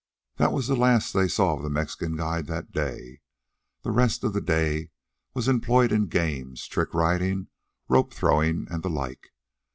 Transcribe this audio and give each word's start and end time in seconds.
That 0.37 0.51
was 0.51 0.65
the 0.67 0.75
last 0.75 1.13
they 1.13 1.27
saw 1.27 1.55
of 1.55 1.61
the 1.61 1.69
Mexican 1.69 2.15
guide 2.15 2.47
that 2.47 2.71
day. 2.71 3.21
The 3.83 3.91
rest 3.91 4.23
of 4.23 4.33
the 4.33 4.41
day 4.41 4.89
was 5.35 5.47
employed 5.47 5.91
in 5.91 6.07
games, 6.07 6.65
trick 6.65 6.95
riding, 6.95 7.49
rope 7.87 8.11
throwing 8.11 8.65
and 8.71 8.81
the 8.81 8.89
like. 8.89 9.31